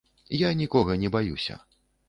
[0.37, 1.61] Я нікога не баюся.